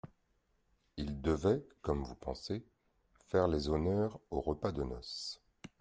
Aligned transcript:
Il 0.97 1.21
devait, 1.21 1.63
comme 1.83 2.03
vous 2.03 2.15
pensez, 2.15 2.65
faire 3.27 3.47
les 3.47 3.69
honneurs 3.69 4.19
au 4.31 4.41
repas 4.41 4.71
de 4.71 4.81
noces. 4.81 5.39